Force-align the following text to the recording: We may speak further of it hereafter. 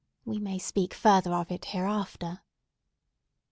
We 0.25 0.39
may 0.39 0.57
speak 0.57 0.95
further 0.95 1.31
of 1.31 1.51
it 1.51 1.65
hereafter. 1.65 2.41